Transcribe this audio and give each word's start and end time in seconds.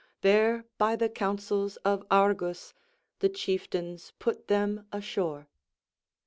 There 0.21 0.65
by 0.79 0.95
the 0.95 1.09
counsels 1.09 1.77
of 1.85 2.03
Argus 2.09 2.73
the 3.19 3.29
chieftains 3.29 4.13
put 4.17 4.47
them 4.47 4.87
ashore. 4.91 5.47